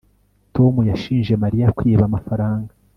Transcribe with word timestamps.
tom 0.55 0.73
yashinje 0.91 1.33
mariya 1.43 1.73
kwiba 1.77 2.03
amafaranga 2.09 2.71